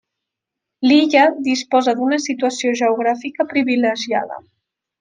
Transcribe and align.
Lilla 0.91 1.25
disposa 1.49 1.93
d'una 1.99 2.19
situació 2.29 2.73
geogràfica 2.81 3.47
privilegiada. 3.55 4.43